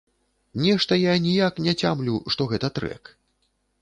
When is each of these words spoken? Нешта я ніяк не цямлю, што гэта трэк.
Нешта 0.63 0.97
я 1.01 1.13
ніяк 1.27 1.61
не 1.65 1.73
цямлю, 1.85 2.17
што 2.37 2.51
гэта 2.55 2.67
трэк. 2.79 3.03